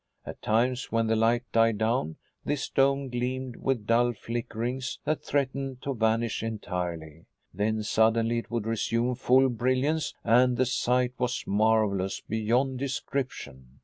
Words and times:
At 0.25 0.41
times, 0.41 0.91
when 0.91 1.05
the 1.05 1.15
light 1.15 1.43
died 1.51 1.77
down, 1.77 2.15
this 2.43 2.69
dome 2.69 3.09
gleamed 3.09 3.57
with 3.57 3.85
dull 3.85 4.13
flickerings 4.13 4.97
that 5.05 5.23
threatened 5.23 5.83
to 5.83 5.93
vanish 5.93 6.41
entirely. 6.41 7.27
Then 7.53 7.83
suddenly 7.83 8.39
it 8.39 8.49
would 8.49 8.65
resume 8.65 9.13
full 9.13 9.47
brilliance, 9.47 10.15
and 10.23 10.57
the 10.57 10.65
sight 10.65 11.13
was 11.19 11.43
marvelous 11.45 12.19
beyond 12.19 12.79
description. 12.79 13.79